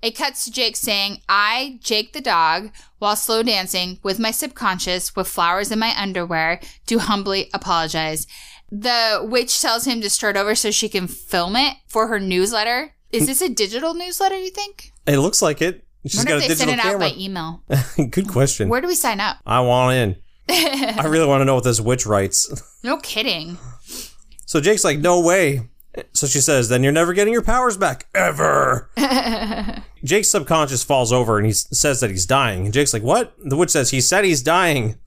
[0.03, 5.15] It cuts to Jake saying, I, Jake the dog, while slow dancing with my subconscious
[5.15, 8.27] with flowers in my underwear, do humbly apologize.
[8.71, 12.95] The witch tells him to start over so she can film it for her newsletter.
[13.13, 14.93] Is this a digital newsletter, you think?
[15.07, 15.85] It looks like it.
[16.05, 17.63] She's wonder got if a they send it out by email.
[18.11, 18.69] Good question.
[18.69, 19.37] Where do we sign up?
[19.47, 20.17] I want in.
[20.49, 22.51] I really want to know what this witch writes.
[22.83, 23.59] No kidding.
[24.47, 25.69] So Jake's like, no way.
[26.13, 28.07] So she says, then you're never getting your powers back.
[28.15, 28.91] Ever.
[30.05, 32.65] Jake's subconscious falls over and he says that he's dying.
[32.65, 33.35] And Jake's like, what?
[33.39, 34.99] The witch says, he said he's dying.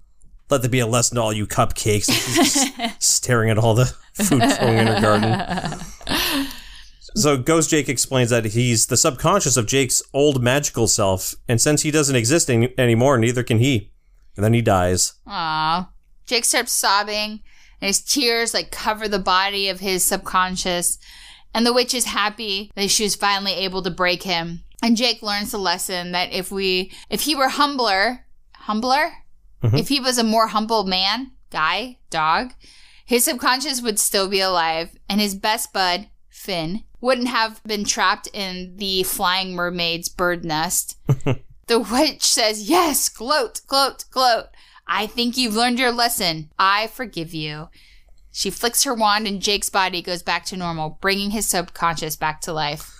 [0.49, 2.07] Let there be a lesson to all you cupcakes.
[2.07, 5.79] And she's just staring at all the food growing in her garden.
[7.17, 11.33] So Ghost Jake explains that he's the subconscious of Jake's old magical self.
[11.47, 13.93] And since he doesn't exist any- anymore, neither can he.
[14.35, 15.13] And then he dies.
[15.25, 15.89] Aw.
[16.25, 17.39] Jake starts sobbing,
[17.85, 20.97] and his tears like cover the body of his subconscious.
[21.53, 24.63] And the witch is happy that she was finally able to break him.
[24.81, 29.11] And Jake learns the lesson that if we, if he were humbler, humbler,
[29.61, 29.75] mm-hmm.
[29.75, 32.53] if he was a more humble man, guy, dog,
[33.05, 38.27] his subconscious would still be alive, and his best bud, Finn, wouldn't have been trapped
[38.33, 40.97] in the flying mermaid's bird nest.
[41.67, 44.47] the witch says, Yes, gloat, gloat, gloat.
[44.87, 46.51] I think you've learned your lesson.
[46.59, 47.69] I forgive you.
[48.31, 52.41] She flicks her wand, and Jake's body goes back to normal, bringing his subconscious back
[52.41, 52.91] to life.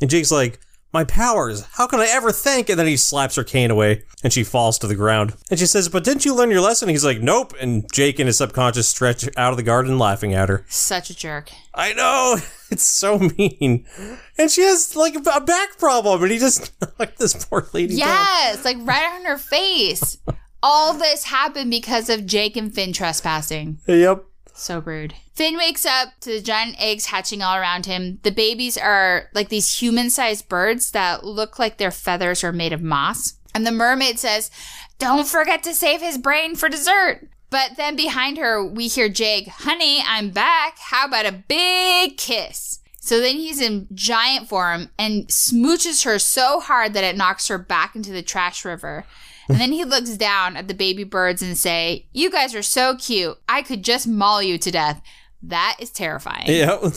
[0.00, 0.60] And Jake's like,
[0.92, 2.68] My powers, how can I ever thank?
[2.68, 5.34] And then he slaps her cane away and she falls to the ground.
[5.50, 6.88] And she says, But didn't you learn your lesson?
[6.88, 7.54] He's like, Nope.
[7.60, 10.64] And Jake and his subconscious stretch out of the garden laughing at her.
[10.68, 11.50] Such a jerk.
[11.74, 12.36] I know.
[12.70, 13.86] It's so mean.
[14.36, 18.08] And she has like a back problem and he just knocked this poor lady down.
[18.08, 20.18] Yes, like right on her face.
[20.66, 23.80] All this happened because of Jake and Finn trespassing.
[23.86, 24.24] Yep.
[24.54, 25.12] So rude.
[25.34, 28.18] Finn wakes up to the giant eggs hatching all around him.
[28.22, 32.72] The babies are like these human sized birds that look like their feathers are made
[32.72, 33.34] of moss.
[33.54, 34.50] And the mermaid says,
[34.98, 37.28] Don't forget to save his brain for dessert.
[37.50, 40.78] But then behind her, we hear Jake, Honey, I'm back.
[40.78, 42.80] How about a big kiss?
[43.00, 47.58] So then he's in giant form and smooches her so hard that it knocks her
[47.58, 49.04] back into the trash river.
[49.48, 52.96] And then he looks down at the baby birds and say, "You guys are so
[52.96, 53.38] cute.
[53.48, 55.02] I could just maul you to death."
[55.42, 56.48] That is terrifying.
[56.48, 56.82] Yep.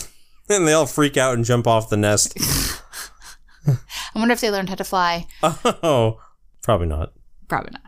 [0.50, 2.34] And they all freak out and jump off the nest.
[3.68, 5.28] I wonder if they learned how to fly.
[5.44, 6.20] Oh,
[6.64, 7.14] probably not.
[7.48, 7.82] Probably not.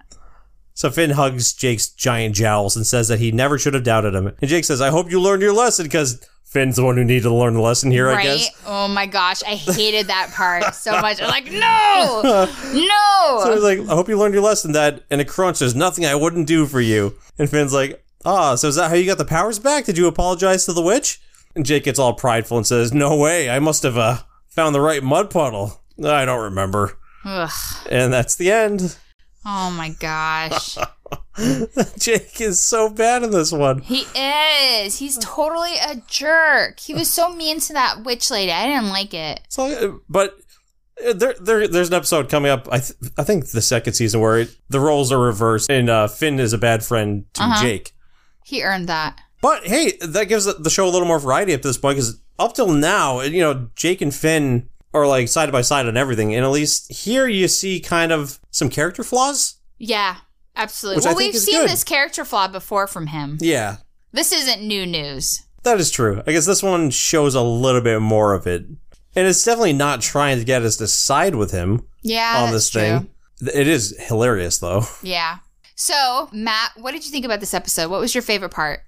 [0.74, 4.28] So Finn hugs Jake's giant jowls and says that he never should have doubted him.
[4.28, 7.24] And Jake says, I hope you learned your lesson because Finn's the one who needed
[7.24, 8.24] to learn the lesson here, I right?
[8.24, 8.50] guess.
[8.66, 11.22] Oh my gosh, I hated that part so much.
[11.22, 12.22] I'm like, no,
[12.74, 13.44] no.
[13.44, 16.08] So he's like, I hope you learned your lesson that in a crunch, there's nothing
[16.08, 17.14] I wouldn't do for you.
[17.38, 19.86] And Finn's like, ah, so is that how you got the powers back?
[19.86, 21.22] Did you apologize to the witch?
[21.56, 23.48] And Jake gets all prideful and says, no way.
[23.48, 25.82] I must have uh, found the right mud puddle.
[26.04, 26.98] I don't remember.
[27.26, 27.52] Ugh.
[27.92, 28.98] And that's the end.
[29.46, 30.78] Oh my gosh.
[31.98, 33.80] Jake is so bad in this one.
[33.82, 34.98] He is.
[35.00, 36.80] He's totally a jerk.
[36.80, 38.52] He was so mean to that witch lady.
[38.52, 39.42] I didn't like it.
[39.50, 40.38] So, but
[41.06, 42.68] uh, there, there, there's an episode coming up.
[42.72, 46.08] I, th- I think the second season where it, the roles are reversed, and uh,
[46.08, 47.62] Finn is a bad friend to Uh-huh.
[47.64, 47.94] Jake.
[48.44, 49.20] He earned that.
[49.42, 52.20] But hey, that gives the show a little more variety up to this point because
[52.38, 56.34] up till now, you know, Jake and Finn are like side by side on everything,
[56.36, 59.56] and at least here you see kind of some character flaws.
[59.78, 60.18] Yeah,
[60.56, 61.04] absolutely.
[61.06, 61.70] Well, we've seen good.
[61.70, 63.38] this character flaw before from him.
[63.42, 63.78] Yeah,
[64.12, 65.42] This isn't new news.
[65.64, 66.22] that is true.
[66.26, 68.66] I guess this one shows a little bit more of it.
[69.16, 72.44] and it's definitely not trying to get us to side with him Yeah.
[72.44, 72.82] on this true.
[72.82, 73.10] thing.
[73.42, 74.84] It is hilarious though.
[75.04, 75.38] Yeah.
[75.76, 77.90] So, Matt, what did you think about this episode?
[77.90, 78.82] What was your favorite part?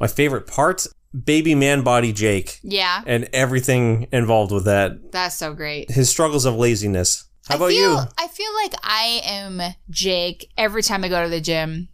[0.00, 0.86] My favorite part,
[1.24, 3.02] baby man body Jake Yeah.
[3.06, 5.12] and everything involved with that.
[5.12, 5.90] That's so great.
[5.90, 7.24] His struggles of laziness.
[7.52, 7.98] How about I feel, you?
[8.18, 9.60] I feel like I am
[9.90, 11.88] Jake every time I go to the gym.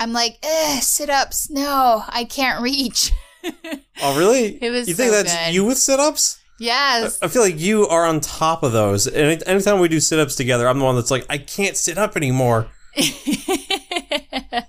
[0.00, 1.50] I'm like, eh, sit ups.
[1.50, 3.12] No, I can't reach.
[4.00, 4.62] Oh, really?
[4.62, 5.54] It was You think so that's good.
[5.54, 6.38] you with sit-ups?
[6.60, 7.18] yes.
[7.20, 9.06] I feel like you are on top of those.
[9.08, 12.16] And anytime we do sit-ups together, I'm the one that's like, I can't sit up
[12.16, 12.68] anymore.
[12.94, 14.64] it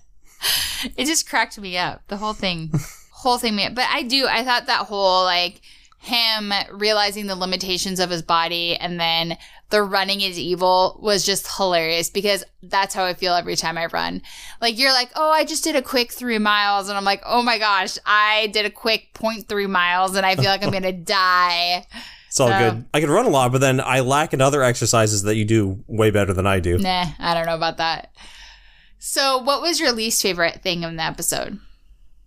[0.98, 2.02] just cracked me up.
[2.08, 2.72] The whole thing,
[3.12, 3.56] whole thing.
[3.56, 4.26] Me, but I do.
[4.28, 5.62] I thought that whole like
[6.00, 9.38] him realizing the limitations of his body and then
[9.70, 13.86] the running is evil was just hilarious because that's how I feel every time I
[13.86, 14.22] run.
[14.62, 17.42] Like you're like, oh, I just did a quick three miles, and I'm like, oh
[17.44, 21.86] my gosh, I did a quick 0.3 miles, and I feel like I'm gonna die.
[22.28, 22.86] It's all So- good.
[22.94, 25.84] I can run a lot, but then I lack in other exercises that you do
[25.88, 26.78] way better than I do.
[26.78, 28.12] Nah, I don't know about that.
[29.00, 31.60] So, what was your least favorite thing in the episode?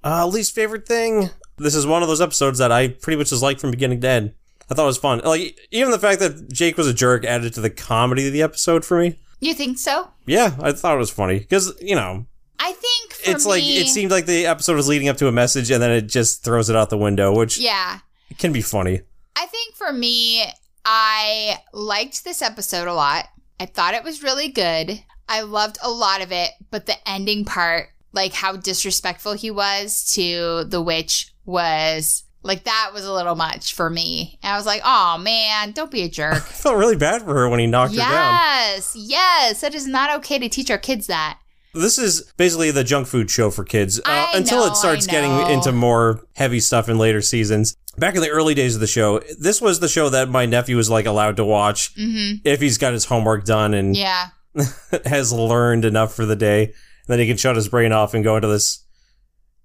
[0.04, 1.30] Uh, least favorite thing.
[1.58, 4.08] This is one of those episodes that I pretty much just like from beginning to
[4.08, 4.34] end.
[4.72, 5.20] I thought it was fun.
[5.22, 8.40] Like even the fact that Jake was a jerk added to the comedy of the
[8.40, 9.18] episode for me.
[9.38, 10.08] You think so?
[10.24, 12.24] Yeah, I thought it was funny because you know
[12.58, 15.32] I think for it's like it seemed like the episode was leading up to a
[15.32, 17.98] message and then it just throws it out the window, which Yeah.
[18.30, 19.02] It can be funny.
[19.36, 20.44] I think for me,
[20.86, 23.26] I liked this episode a lot.
[23.60, 25.02] I thought it was really good.
[25.28, 30.04] I loved a lot of it, but the ending part, like how disrespectful he was
[30.14, 34.38] to the witch, was like that was a little much for me.
[34.42, 36.34] And I was like, oh man, don't be a jerk.
[36.36, 38.10] I felt really bad for her when he knocked her down.
[38.10, 39.60] yes, yes.
[39.60, 41.38] That is not okay to teach our kids that.
[41.74, 45.30] This is basically the junk food show for kids uh, until know, it starts getting
[45.50, 47.76] into more heavy stuff in later seasons.
[47.96, 50.76] Back in the early days of the show, this was the show that my nephew
[50.76, 54.28] was like allowed to watch hmm if he's got his homework done and Yeah.
[55.06, 56.64] has learned enough for the day.
[56.64, 56.74] And
[57.06, 58.84] Then he can shut his brain off and go into this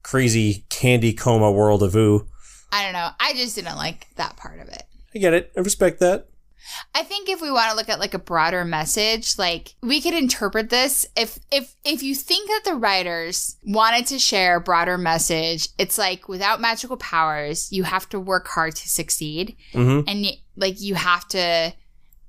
[0.02, 2.26] crazy candy coma world of Ooo.
[2.72, 3.10] I don't know.
[3.20, 4.84] I just didn't like that part of it.
[5.16, 5.52] I get it.
[5.56, 6.28] I respect that.
[6.94, 10.14] I think if we want to look at like a broader message, like we could
[10.14, 14.98] interpret this if if if you think that the writers wanted to share a broader
[14.98, 20.26] message, it's like without magical powers, you have to work hard to succeed hmm and
[20.56, 21.74] like you have to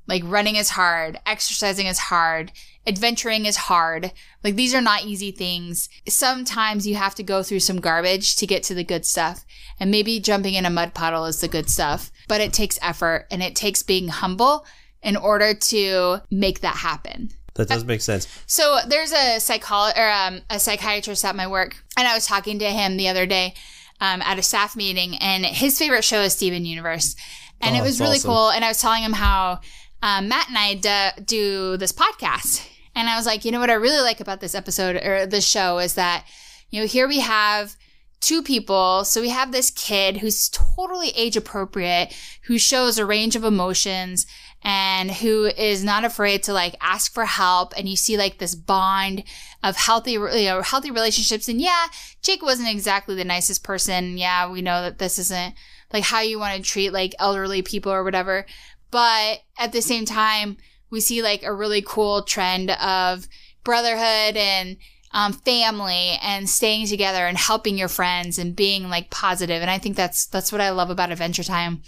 [0.07, 2.53] like running is hard, exercising is hard,
[2.89, 4.13] adventuring is hard.
[4.43, 5.89] Like these are not easy things.
[6.09, 9.45] Sometimes you have to go through some garbage to get to the good stuff.
[9.81, 13.27] And maybe jumping in a mud puddle is the good stuff, but it takes effort
[13.31, 14.65] and it takes being humble
[15.03, 17.31] in order to make that happen.
[17.55, 18.27] That does make sense.
[18.47, 22.59] So there's a psycholo- or um, a psychiatrist at my work, and I was talking
[22.61, 23.55] to him the other day
[24.01, 27.17] um, at a staff meeting, and his favorite show is Steven Universe,
[27.61, 28.31] and Oh, it was really awesome.
[28.31, 28.51] cool.
[28.51, 29.61] And I was telling him how
[30.03, 30.75] um, Matt and I
[31.17, 32.65] do, do this podcast,
[32.99, 35.47] and I was like, you know what I really like about this episode or this
[35.47, 36.27] show is that
[36.71, 37.77] you know here we have
[38.21, 39.05] two people.
[39.05, 44.27] So we have this kid who's totally age appropriate, who shows a range of emotions
[44.63, 47.73] and who is not afraid to like ask for help.
[47.77, 49.23] And you see like this bond
[49.63, 51.49] of healthy, you know, healthy relationships.
[51.49, 51.87] And yeah,
[52.23, 54.19] Jake wasn't exactly the nicest person.
[54.19, 55.55] Yeah, we know that this isn't
[55.93, 58.47] like how you want to treat like elderly people or whatever.
[58.91, 60.57] But at the same time,
[60.91, 63.27] we see like a really cool trend of
[63.65, 64.77] brotherhood and
[65.13, 69.63] um, family and staying together and helping your friends and being like positive.
[69.63, 71.83] And I think that's that's what I love about Adventure Time.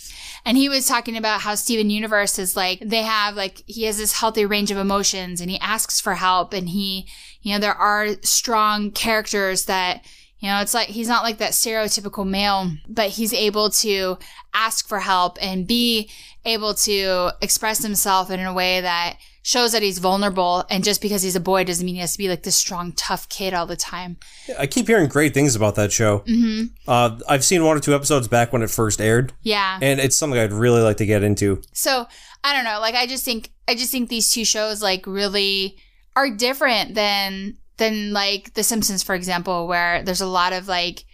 [0.44, 3.98] And he was talking about how Steven Universe is like they have like he has
[3.98, 7.06] this healthy range of emotions and he asks for help and he
[7.42, 10.04] you know there are strong characters that
[10.40, 14.18] you know it's like he's not like that stereotypical male but he's able to
[14.52, 16.10] ask for help and be
[16.44, 21.22] able to express himself in a way that shows that he's vulnerable and just because
[21.22, 23.66] he's a boy doesn't mean he has to be like this strong tough kid all
[23.66, 24.16] the time
[24.58, 26.18] I keep hearing great things about that show.
[26.26, 30.00] hmm Uh, I've seen one or two episodes back when it first aired, yeah and
[30.00, 31.62] it's something I'd really like to get into.
[31.72, 32.06] So
[32.44, 32.80] I don't know.
[32.80, 35.76] Like I just think I just think these two shows like really
[36.16, 41.04] are different than than like The Simpsons, for example, where there's a lot of like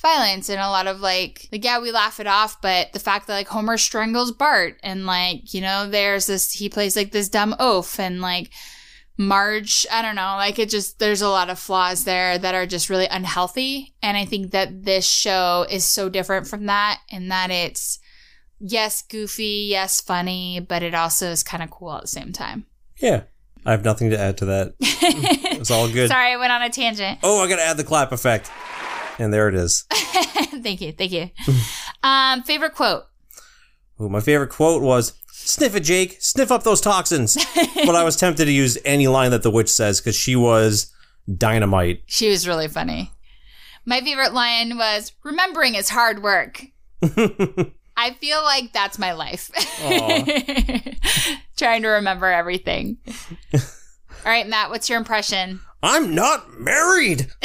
[0.00, 3.26] violence and a lot of like like yeah we laugh it off but the fact
[3.26, 7.28] that like homer strangles bart and like you know there's this he plays like this
[7.28, 8.50] dumb oaf and like
[9.18, 12.66] marge i don't know like it just there's a lot of flaws there that are
[12.66, 17.28] just really unhealthy and i think that this show is so different from that in
[17.28, 18.00] that it's
[18.62, 22.64] yes goofy yes funny but it also is kind of cool at the same time.
[22.98, 23.22] Yeah,
[23.64, 24.74] I have nothing to add to that.
[25.62, 26.08] It's all good.
[26.08, 28.50] sorry i went on a tangent Oh, I gotta add the clap effect,
[29.20, 29.82] and there it is.
[29.92, 31.30] thank you thank you
[32.02, 33.04] um favorite quote
[34.00, 36.16] Ooh, my favorite quote was, Sniff it, Jake.
[36.20, 37.36] Sniff up those toxins.
[37.86, 40.92] but I was tempted to use any line that the witch says because she was
[41.36, 42.02] dynamite.
[42.06, 43.12] She was really funny.
[43.84, 46.64] My favorite line was, Remembering is hard work.
[47.96, 49.50] I feel like that's my life.
[51.56, 52.98] Trying to remember everything.
[53.54, 53.60] All
[54.24, 55.60] right, Matt, what's your impression?
[55.82, 57.26] I'm not married.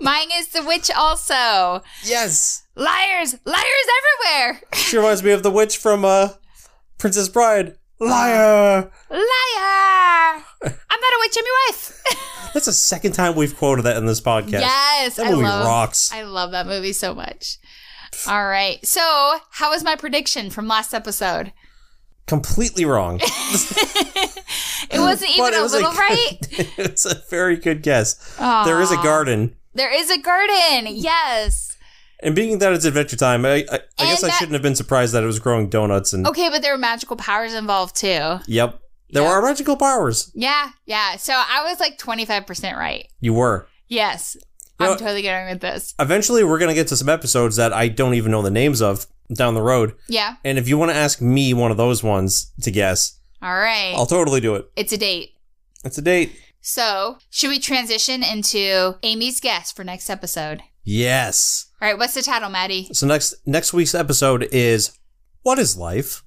[0.00, 1.82] Mine is the witch also.
[2.02, 2.66] Yes.
[2.74, 3.34] Liars!
[3.44, 3.88] Liars
[4.24, 4.62] everywhere!
[4.74, 6.30] She reminds me of the witch from uh,
[6.98, 7.76] Princess Bride.
[8.00, 8.90] Liar.
[9.10, 10.44] Liar!
[10.62, 12.02] I'm not a witch, I'm your wife.
[12.52, 14.52] That's the second time we've quoted that in this podcast.
[14.60, 16.10] yes, That I movie love, rocks.
[16.12, 17.58] I love that movie so much.
[18.28, 21.52] All right, so how was my prediction from last episode?
[22.26, 23.20] Completely wrong.
[24.90, 26.38] It wasn't even it a was little good- right.
[26.78, 28.14] it's a very good guess.
[28.36, 29.56] There is a garden.
[29.72, 30.86] There is a garden.
[30.94, 31.76] Yes.
[32.20, 35.14] And being that it's Adventure Time, I, I, I guess I shouldn't have been surprised
[35.14, 36.26] that it was growing donuts and.
[36.26, 38.38] Okay, but there were magical powers involved too.
[38.46, 38.78] Yep.
[39.10, 39.28] There Yeah.
[39.30, 40.30] were magical powers.
[40.34, 41.16] Yeah, yeah.
[41.16, 43.08] So I was like 25% right.
[43.20, 43.66] You were.
[43.88, 44.36] Yes.
[44.80, 45.94] I'm know- totally going with this.
[45.98, 48.82] Eventually, we're going to get to some episodes that I don't even know the names
[48.82, 49.94] of down the road.
[50.08, 50.36] Yeah.
[50.44, 53.94] And if you want to ask me one of those ones to guess, All right.
[53.96, 54.70] I'll totally do it.
[54.76, 55.30] It's a date.
[55.84, 56.38] It's a date.
[56.60, 60.62] So, should we transition into Amy's guess for next episode?
[60.82, 61.66] Yes.
[61.80, 62.88] All right, what's the title, Maddie?
[62.92, 64.98] So next next week's episode is
[65.42, 66.22] What is life?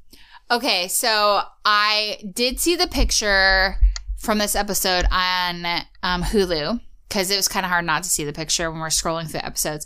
[0.49, 3.75] Okay, so I did see the picture
[4.17, 5.65] from this episode on
[6.03, 8.87] um, Hulu because it was kind of hard not to see the picture when we're
[8.87, 9.85] scrolling through the episodes.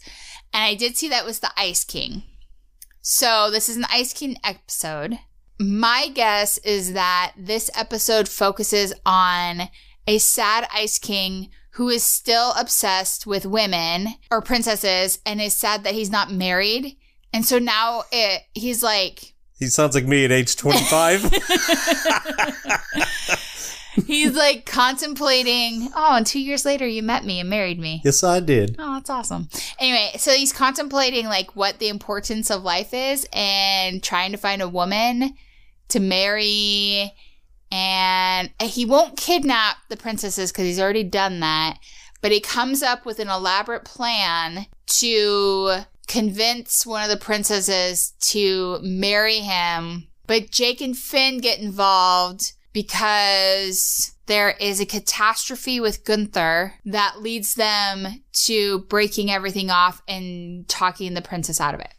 [0.54, 2.24] And I did see that was the Ice King.
[3.02, 5.18] So this is an Ice King episode.
[5.60, 9.70] My guess is that this episode focuses on
[10.08, 15.84] a sad Ice King who is still obsessed with women or princesses and is sad
[15.84, 16.98] that he's not married.
[17.32, 21.24] And so now it, he's like, He sounds like me at age 25.
[24.06, 28.02] He's like contemplating, oh, and two years later you met me and married me.
[28.04, 28.76] yes, I did.
[28.80, 29.50] Oh, that's awesome.
[29.80, 34.62] Anyway, so he's contemplating like what the importance of life is and trying to find
[34.62, 35.34] a woman
[35.90, 37.14] to marry.
[37.72, 41.78] And he won't kidnap the princesses because he's already done that.
[42.22, 48.80] But he comes up with an elaborate plan to convince one of the princesses to
[48.82, 50.08] marry him.
[50.28, 57.56] But Jake and Finn get involved because there is a catastrophe with Gunther that leads
[57.56, 61.94] them to breaking everything off and talking the princess out of it.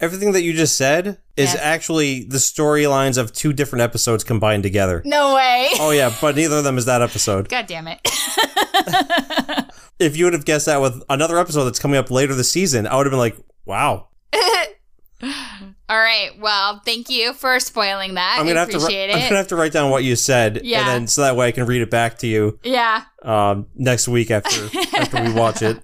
[0.00, 1.56] Everything that you just said is Yes.
[1.60, 5.02] actually the storylines of two different episodes combined together.
[5.04, 5.70] No way.
[5.78, 7.48] Oh yeah, but neither of them is that episode.
[7.48, 8.00] God damn it.
[10.00, 12.84] If you would have guessed that with another episode that's coming up later this season,
[12.88, 14.08] I would have been like, "Wow,
[15.88, 16.30] All right.
[16.40, 18.36] Well, thank you for spoiling that.
[18.38, 18.78] I'm gonna I have to.
[18.78, 20.78] ri- I'm gonna have to write down what you said, Yeah.
[20.80, 23.02] and then so that way I can read it back to you yeah.
[23.22, 25.78] um, next week after after we watch it.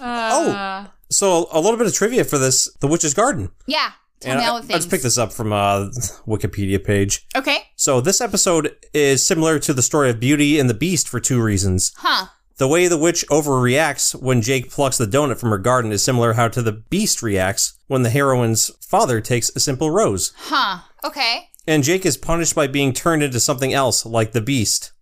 [0.00, 3.50] Uh, So a little bit of trivia for this: The Witch's Garden.
[3.66, 3.92] Yeah.
[4.20, 4.86] Tell me I, all I the just things.
[4.90, 5.90] picked this up from a
[6.26, 7.26] Wikipedia page.
[7.36, 7.58] Okay.
[7.76, 11.42] So this episode is similar to the story of Beauty and the Beast for two
[11.42, 11.92] reasons.
[11.96, 12.26] Huh.
[12.56, 16.34] The way the witch overreacts when Jake plucks the donut from her garden is similar
[16.34, 20.32] how to the beast reacts when the heroine's father takes a simple rose.
[20.36, 20.78] Huh.
[21.04, 21.48] Okay.
[21.66, 24.92] And Jake is punished by being turned into something else, like the beast.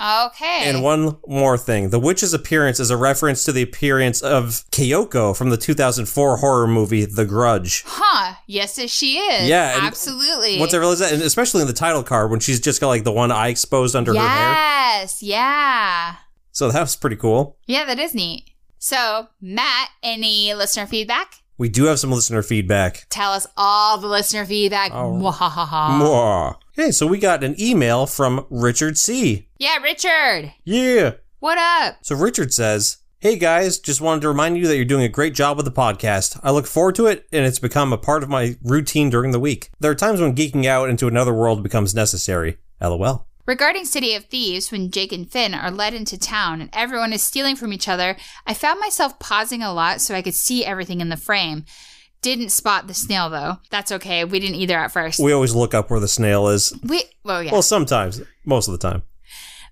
[0.00, 0.62] Okay.
[0.62, 1.90] And one more thing.
[1.90, 6.68] The witch's appearance is a reference to the appearance of Kayako from the 2004 horror
[6.68, 7.82] movie The Grudge.
[7.84, 8.34] Huh.
[8.46, 9.48] Yes, yes, she is.
[9.48, 10.58] Yeah, Absolutely.
[10.60, 13.02] Once I realized that, and especially in the title card when she's just got like
[13.04, 14.52] the one eye exposed under her hair.
[14.52, 15.22] Yes.
[15.22, 16.14] Yeah.
[16.58, 17.56] So that was pretty cool.
[17.68, 18.50] Yeah, that is neat.
[18.80, 21.34] So, Matt, any listener feedback?
[21.56, 23.06] We do have some listener feedback.
[23.10, 24.90] Tell us all the listener feedback.
[24.92, 25.12] Oh.
[25.12, 26.00] Mwahaha.
[26.00, 26.56] Mwah.
[26.76, 29.48] Okay, so we got an email from Richard C.
[29.58, 30.52] Yeah, Richard.
[30.64, 31.12] Yeah.
[31.38, 31.98] What up?
[32.02, 35.34] So Richard says, Hey guys, just wanted to remind you that you're doing a great
[35.34, 36.40] job with the podcast.
[36.42, 39.38] I look forward to it, and it's become a part of my routine during the
[39.38, 39.70] week.
[39.78, 42.58] There are times when geeking out into another world becomes necessary.
[42.80, 43.27] LOL.
[43.48, 47.22] Regarding City of Thieves, when Jake and Finn are led into town and everyone is
[47.22, 48.14] stealing from each other,
[48.46, 51.64] I found myself pausing a lot so I could see everything in the frame.
[52.20, 53.56] Didn't spot the snail though.
[53.70, 54.22] That's okay.
[54.26, 55.18] We didn't either at first.
[55.18, 56.78] We always look up where the snail is.
[56.82, 57.52] We, well, yeah.
[57.52, 58.20] Well, sometimes.
[58.44, 59.02] Most of the time.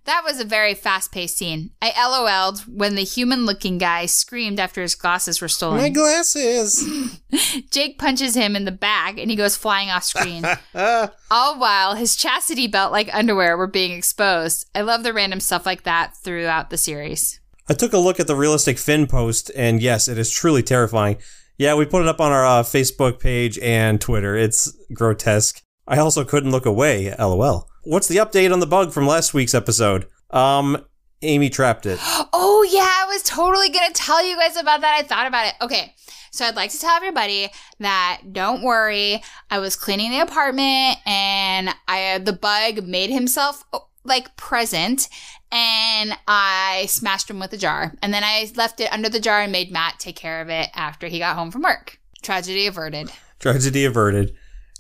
[0.07, 1.71] That was a very fast paced scene.
[1.83, 5.79] I LOL'd when the human looking guy screamed after his glasses were stolen.
[5.79, 7.21] My glasses!
[7.73, 10.45] Jake punches him in the back and he goes flying off screen.
[10.75, 14.71] All while his chastity belt like underwear were being exposed.
[14.77, 17.41] I love the random stuff like that throughout the series.
[17.69, 21.17] I took a look at the realistic Finn post, and yes, it is truly terrifying.
[21.59, 24.37] Yeah, we put it up on our uh, Facebook page and Twitter.
[24.37, 25.63] It's grotesque.
[25.89, 27.13] I also couldn't look away.
[27.19, 27.69] LOL.
[27.87, 30.09] What's the update on the bug from last week's episode?
[30.33, 30.85] Um,
[31.23, 32.01] Amy trapped it.
[32.39, 34.99] Oh yeah, I was totally gonna tell you guys about that.
[34.99, 35.55] I thought about it.
[35.61, 35.95] Okay.
[36.33, 39.23] So I'd like to tell everybody that don't worry.
[39.51, 45.09] I was cleaning the apartment and I the bug made himself oh, like present
[45.53, 47.95] and I smashed him with a jar.
[48.03, 50.71] And then I left it under the jar and made Matt take care of it
[50.75, 52.01] after he got home from work.
[52.23, 53.13] Tragedy averted.
[53.39, 54.35] Tragedy averted.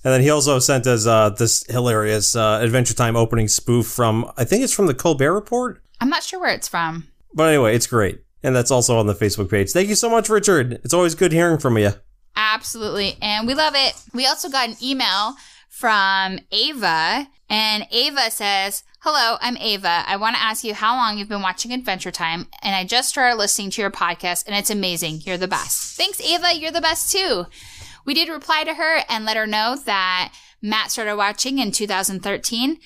[0.06, 4.30] And then he also sent us uh, this hilarious uh, Adventure Time opening spoof from,
[4.36, 5.82] I think it's from the Colbert Report.
[6.00, 7.08] I'm not sure where it's from.
[7.34, 8.20] But anyway, it's great.
[8.44, 9.72] And that's also on the Facebook page.
[9.72, 10.74] Thank you so much, Richard.
[10.84, 11.90] It's always good hearing from you.
[12.36, 13.16] Absolutely.
[13.20, 13.94] And we love it.
[14.14, 15.34] We also got an email
[15.68, 20.04] from Ava, and Ava says, Hello, I'm Ava.
[20.06, 23.08] I want to ask you how long you've been watching Adventure Time, and I just
[23.08, 25.22] started listening to your podcast, and it's amazing.
[25.22, 25.96] You're the best.
[25.96, 26.56] Thanks, Ava.
[26.56, 27.46] You're the best too.
[28.06, 30.32] We did reply to her and let her know that
[30.62, 32.78] Matt started watching in 2013,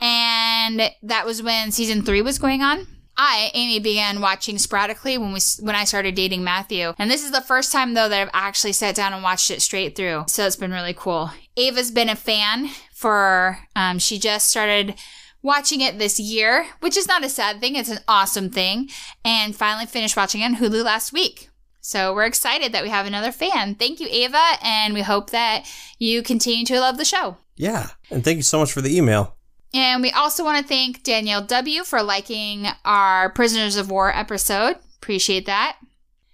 [0.00, 2.86] and that was when season three was going on.
[3.20, 7.32] I, Amy, began watching sporadically when we when I started dating Matthew, and this is
[7.32, 10.24] the first time though that I've actually sat down and watched it straight through.
[10.28, 11.32] So it's been really cool.
[11.56, 13.58] Ava's been a fan for.
[13.74, 14.94] Um, she just started
[15.42, 17.74] watching it this year, which is not a sad thing.
[17.74, 18.88] It's an awesome thing,
[19.24, 21.48] and finally finished watching it on Hulu last week.
[21.88, 23.74] So we're excited that we have another fan.
[23.74, 25.64] Thank you, Ava, and we hope that
[25.98, 27.38] you continue to love the show.
[27.56, 27.86] Yeah.
[28.10, 29.36] And thank you so much for the email.
[29.72, 31.84] And we also want to thank Danielle W.
[31.84, 34.76] for liking our Prisoners of War episode.
[34.98, 35.78] Appreciate that.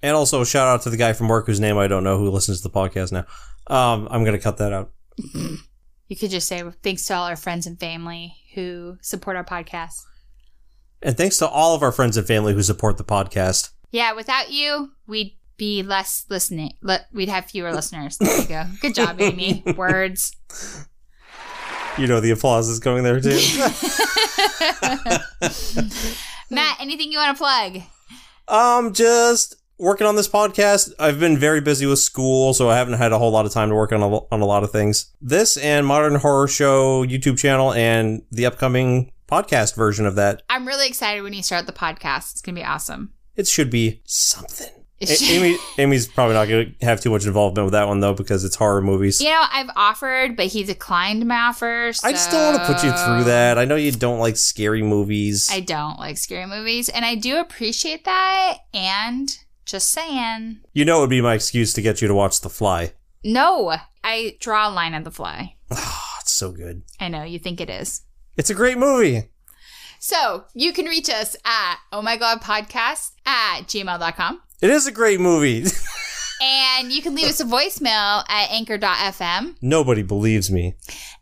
[0.03, 2.31] And also shout out to the guy from work whose name I don't know who
[2.31, 3.25] listens to the podcast now.
[3.69, 4.91] Um, I'm going to cut that out.
[6.07, 10.03] You could just say thanks to all our friends and family who support our podcast.
[11.01, 13.71] And thanks to all of our friends and family who support the podcast.
[13.91, 16.75] Yeah, without you, we'd be less listening.
[17.13, 18.19] We'd have fewer listeners.
[18.19, 18.65] There you go.
[18.81, 19.63] Good job, Amy.
[19.77, 20.37] Words.
[21.99, 23.39] You know the applause is going there too.
[26.51, 27.83] Matt, anything you want to plug?
[28.49, 30.93] um, just working on this podcast.
[30.99, 33.71] I've been very busy with school, so I haven't had a whole lot of time
[33.71, 35.13] to work on a, on a lot of things.
[35.21, 40.43] This and Modern Horror Show YouTube channel and the upcoming podcast version of that.
[40.51, 42.33] I'm really excited when you start the podcast.
[42.33, 43.15] It's going to be awesome.
[43.37, 44.84] It should be something.
[45.01, 48.45] Amy, Amy's probably not going to have too much involvement with that one though because
[48.45, 49.21] it's horror movies.
[49.21, 51.93] You know, I've offered, but he declined my offer.
[52.03, 53.59] I just don't want to put you through that.
[53.59, 55.49] I know you don't like scary movies.
[55.53, 58.59] I don't like scary movies, and I do appreciate that.
[58.73, 59.37] And
[59.67, 62.51] just saying, you know it would be my excuse to get you to watch The
[62.51, 62.93] Fly.
[63.25, 63.75] no,
[64.05, 65.57] I draw a line at the fly.
[65.71, 66.83] Oh, it's so good.
[67.01, 68.03] I know you think it is.
[68.37, 69.31] It's a great movie.
[69.99, 74.43] So you can reach us at oh my god podcast at gmail.com.
[74.63, 75.65] It is a great movie.
[76.43, 79.55] And you can leave us a voicemail at anchor.fm.
[79.63, 80.75] Nobody believes me.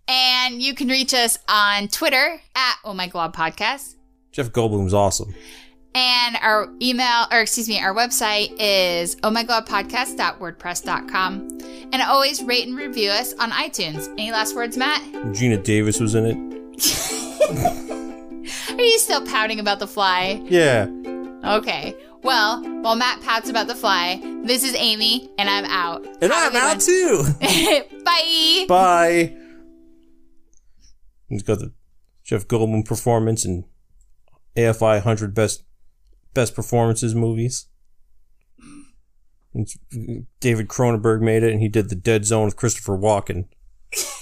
[0.08, 3.94] And you can reach us on Twitter at oh my god podcast.
[4.32, 5.32] Jeff Goldblum's awesome.
[5.94, 11.58] And our email, or excuse me, our website is oh my god podcast.wordpress.com.
[11.92, 14.08] And always rate and review us on iTunes.
[14.12, 15.02] Any last words, Matt?
[15.34, 16.36] Geena Davis was in it.
[18.70, 20.42] Are you still pouting about the fly?
[20.46, 20.86] Yeah.
[21.44, 21.94] Okay.
[22.22, 26.04] Well, while Matt pats about the fly, this is Amy, and I'm out.
[26.20, 26.78] And Have I'm out one.
[26.78, 27.24] too.
[28.04, 28.64] Bye.
[28.68, 29.36] Bye.
[31.28, 31.72] He's got the
[32.24, 33.64] Jeff Goldblum performance and
[34.56, 35.64] AFI 100 best
[36.34, 37.66] best performances movies.
[39.54, 43.46] And uh, David Cronenberg made it, and he did the Dead Zone with Christopher Walken.